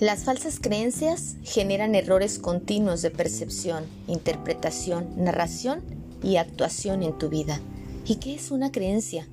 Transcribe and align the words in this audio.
Las 0.00 0.24
falsas 0.24 0.60
creencias 0.60 1.36
generan 1.42 1.94
errores 1.94 2.38
continuos 2.38 3.00
de 3.00 3.10
percepción, 3.10 3.86
interpretación, 4.08 5.08
narración 5.16 5.80
y 6.22 6.36
actuación 6.36 7.02
en 7.02 7.16
tu 7.16 7.30
vida. 7.30 7.62
¿Y 8.04 8.16
qué 8.16 8.34
es 8.34 8.50
una 8.50 8.70
creencia? 8.70 9.26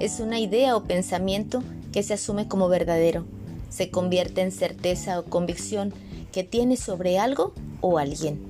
Es 0.00 0.18
una 0.18 0.40
idea 0.40 0.76
o 0.76 0.84
pensamiento 0.84 1.62
que 1.92 2.02
se 2.02 2.14
asume 2.14 2.48
como 2.48 2.70
verdadero. 2.70 3.26
Se 3.68 3.90
convierte 3.90 4.40
en 4.40 4.50
certeza 4.50 5.18
o 5.18 5.26
convicción 5.26 5.92
que 6.32 6.42
tienes 6.42 6.80
sobre 6.80 7.18
algo 7.18 7.52
o 7.82 7.98
alguien. 7.98 8.40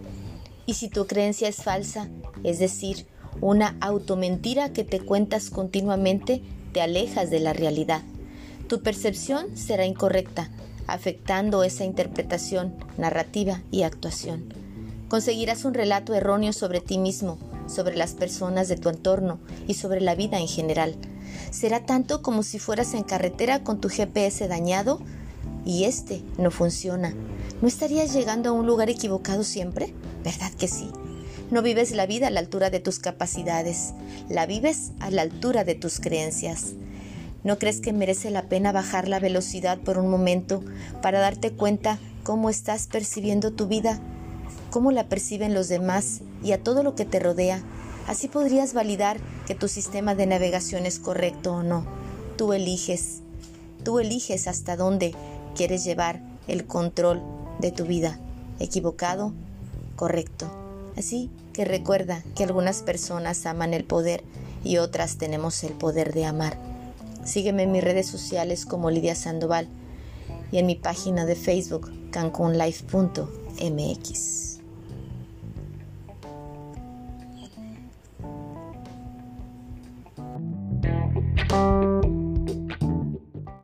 Y 0.65 0.75
si 0.75 0.89
tu 0.89 1.09
creencia 1.09 1.49
es 1.49 1.57
falsa, 1.57 2.09
es 2.45 2.61
decir, 2.61 3.09
una 3.41 3.77
automentira 3.81 4.73
que 4.73 4.85
te 4.85 5.01
cuentas 5.01 5.51
continuamente, 5.51 6.41
te 6.73 6.83
alejas 6.83 7.31
de 7.31 7.41
la 7.41 7.53
realidad. 7.53 8.03
Tu 8.69 8.81
percepción 8.81 9.57
será 9.57 9.87
incorrecta, 9.87 10.53
afectando 10.89 11.63
esa 11.63 11.85
interpretación, 11.85 12.75
narrativa 12.97 13.63
y 13.71 13.83
actuación. 13.83 14.53
Conseguirás 15.09 15.65
un 15.65 15.75
relato 15.75 16.15
erróneo 16.15 16.53
sobre 16.53 16.81
ti 16.81 16.99
mismo, 16.99 17.39
sobre 17.67 17.97
las 17.97 18.15
personas 18.15 18.69
de 18.69 18.77
tu 18.77 18.89
entorno 18.89 19.39
y 19.67 19.75
sobre 19.75 20.01
la 20.01 20.15
vida 20.15 20.39
en 20.41 20.49
general. 20.49 20.97
Será 21.51 21.87
tanto 21.87 22.23
como 22.23 22.43
si 22.43 22.59
fueras 22.59 22.95
en 22.95 23.05
carretera 23.05 23.63
con 23.63 23.81
tu 23.81 23.89
GPS 23.89 24.49
dañado 24.49 25.01
y 25.65 25.85
este 25.85 26.23
no 26.37 26.51
funciona. 26.51 27.15
¿No 27.61 27.69
estarías 27.69 28.13
llegando 28.13 28.51
a 28.51 28.53
un 28.53 28.67
lugar 28.67 28.91
equivocado 28.91 29.45
siempre? 29.45 29.95
¿Verdad 30.25 30.53
que 30.53 30.69
sí? 30.69 30.91
No 31.51 31.63
vives 31.63 31.93
la 31.93 32.07
vida 32.07 32.27
a 32.27 32.31
la 32.31 32.41
altura 32.41 32.69
de 32.69 32.81
tus 32.81 32.99
capacidades, 32.99 33.95
la 34.29 34.45
vives 34.45 34.93
a 35.01 35.11
la 35.11 35.23
altura 35.23 35.65
de 35.65 35.75
tus 35.75 36.01
creencias. 36.01 36.75
¿No 37.45 37.59
crees 37.59 37.81
que 37.81 37.93
merece 37.93 38.31
la 38.31 38.43
pena 38.43 38.73
bajar 38.73 39.09
la 39.09 39.21
velocidad 39.21 39.79
por 39.79 39.99
un 39.99 40.11
momento 40.11 40.63
para 41.03 41.21
darte 41.21 41.53
cuenta 41.53 41.99
cómo 42.25 42.51
estás 42.51 42.87
percibiendo 42.89 43.53
tu 43.53 43.69
vida, 43.69 44.01
cómo 44.71 44.91
la 44.91 45.09
perciben 45.09 45.55
los 45.55 45.69
demás 45.69 46.21
y 46.43 46.53
a 46.53 46.63
todo 46.63 46.83
lo 46.83 46.95
que 46.95 47.05
te 47.05 47.21
rodea? 47.21 47.63
Así 48.09 48.27
podrías 48.27 48.75
validar 48.75 49.19
que 49.47 49.55
tu 49.55 49.69
sistema 49.69 50.15
de 50.15 50.27
navegación 50.27 50.87
es 50.87 50.99
correcto 50.99 51.55
o 51.55 51.63
no. 51.63 51.87
Tú 52.37 52.53
eliges. 52.53 53.21
Tú 53.85 53.99
eliges 53.99 54.49
hasta 54.49 54.77
dónde 54.77 55.15
quieres 55.55 55.85
llevar 55.85 56.21
el 56.49 56.67
control 56.67 57.23
de 57.61 57.71
tu 57.71 57.85
vida. 57.85 58.19
¿Equivocado? 58.59 59.33
Correcto. 59.95 60.51
Así 60.97 61.31
que 61.53 61.65
recuerda 61.65 62.25
que 62.35 62.45
algunas 62.45 62.83
personas 62.83 63.47
aman 63.47 63.75
el 63.75 63.85
poder 63.85 64.25
y 64.65 64.79
otras 64.79 65.19
tenemos 65.19 65.63
el 65.63 65.73
poder 65.75 66.13
de 66.13 66.25
amar. 66.25 66.59
Sígueme 67.29 67.65
en 67.65 67.73
mis 67.73 67.85
redes 67.85 68.07
sociales 68.07 68.65
como 68.65 68.91
Lidia 68.91 69.15
Sandoval 69.15 69.69
y 70.51 70.57
en 70.57 70.65
mi 70.65 70.77
página 70.77 71.27
de 71.27 71.37
Facebook 71.37 71.93
cancunlife.mx. 72.11 74.58